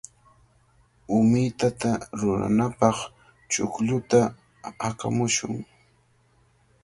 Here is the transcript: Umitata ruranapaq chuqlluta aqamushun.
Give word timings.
Umitata 1.17 1.91
ruranapaq 2.19 2.97
chuqlluta 3.51 4.19
aqamushun. 4.87 5.53